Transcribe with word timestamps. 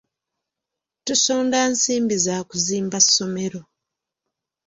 Tusonda 1.05 1.59
nsimbi 1.71 2.15
za 2.25 2.37
kuzimba 2.49 2.97
ssomero. 3.05 3.61